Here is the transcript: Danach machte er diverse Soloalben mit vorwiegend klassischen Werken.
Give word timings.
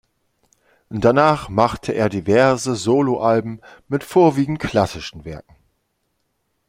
Danach 0.89 1.47
machte 1.49 1.91
er 1.91 2.09
diverse 2.09 2.73
Soloalben 2.75 3.61
mit 3.87 4.03
vorwiegend 4.03 4.57
klassischen 4.57 5.25
Werken. 5.25 5.53